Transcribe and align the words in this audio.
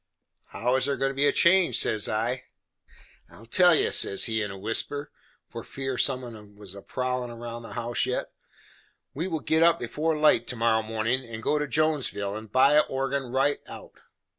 "How 0.47 0.77
is 0.77 0.85
there 0.85 0.97
goin' 0.97 1.11
to 1.11 1.15
be 1.15 1.27
a 1.27 1.31
change?" 1.31 1.77
says 1.77 2.09
I. 2.09 2.45
"I'll 3.29 3.45
tell 3.45 3.75
you," 3.75 3.91
says 3.91 4.23
he, 4.23 4.41
in 4.41 4.49
a 4.49 4.57
whisper 4.57 5.11
for 5.47 5.63
fear 5.63 5.95
some 5.99 6.23
on 6.23 6.35
'em 6.35 6.55
was 6.55 6.75
prowlin' 6.87 7.31
round 7.33 7.63
the 7.65 7.73
house 7.73 8.07
yet 8.07 8.31
"we 9.13 9.27
will 9.27 9.41
git 9.41 9.61
up 9.61 9.77
before 9.77 10.17
light 10.17 10.47
to 10.47 10.55
morrow 10.55 10.81
mornin', 10.81 11.23
and 11.23 11.43
go 11.43 11.59
to 11.59 11.67
Jonesville 11.67 12.35
and 12.35 12.51
buy 12.51 12.73
a 12.73 12.81
organ 12.81 13.25
right 13.31 13.59
out." 13.67 13.93